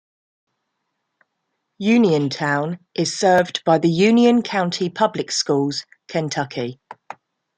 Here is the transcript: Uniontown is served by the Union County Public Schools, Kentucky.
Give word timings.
Uniontown 1.77 2.79
is 2.95 3.15
served 3.15 3.63
by 3.65 3.77
the 3.77 3.87
Union 3.87 4.41
County 4.41 4.89
Public 4.89 5.29
Schools, 5.31 5.85
Kentucky. 6.07 6.79